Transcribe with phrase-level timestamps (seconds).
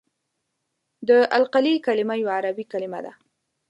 [1.07, 3.13] د القلي کلمه یوه عربي کلمه ده.